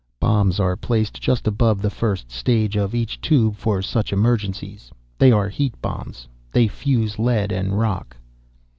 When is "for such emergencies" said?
3.55-4.91